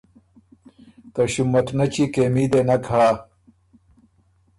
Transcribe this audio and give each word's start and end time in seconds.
ته 1.13 1.21
ݭُمتنچی 1.31 2.03
کېمي 2.13 2.43
دې 2.51 2.61
نک 2.67 2.83
هۀ۔ 2.91 3.05